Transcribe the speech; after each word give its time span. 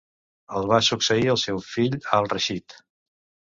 El 0.59 0.65
va 0.71 0.79
succeir 0.87 1.29
el 1.35 1.39
seu 1.43 1.61
fill 1.67 2.01
Al-Rashid. 2.19 2.79